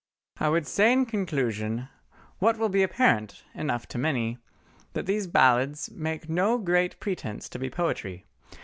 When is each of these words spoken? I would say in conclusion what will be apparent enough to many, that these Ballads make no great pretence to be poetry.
I 0.39 0.49
would 0.49 0.65
say 0.65 0.91
in 0.91 1.05
conclusion 1.05 1.87
what 2.39 2.57
will 2.57 2.69
be 2.69 2.81
apparent 2.81 3.43
enough 3.53 3.87
to 3.89 3.99
many, 3.99 4.39
that 4.93 5.05
these 5.05 5.27
Ballads 5.27 5.91
make 5.91 6.27
no 6.27 6.57
great 6.57 6.99
pretence 6.99 7.47
to 7.49 7.59
be 7.59 7.69
poetry. 7.69 8.25